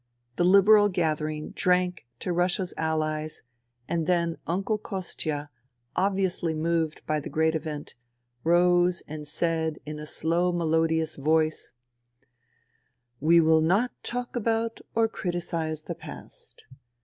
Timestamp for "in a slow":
9.85-10.51